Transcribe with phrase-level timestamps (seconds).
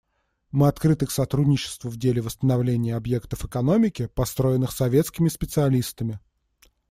[0.49, 6.19] Мы открыты к сотрудничеству в деле восстановления объектов экономики, построенных советскими специалистами.